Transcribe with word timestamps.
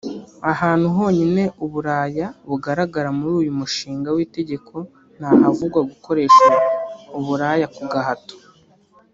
Ahantu 0.51 0.87
honyine 0.97 1.43
uburaya 1.65 2.27
bugaragara 2.49 3.09
muri 3.17 3.33
uyu 3.41 3.51
mushinga 3.59 4.09
w’itegeko 4.15 4.75
ni 5.19 5.25
ahavugwa 5.31 5.79
‘gukoresha 5.89 6.47
uburaya 7.17 7.67
ku 7.75 7.83
gahato’ 7.91 8.35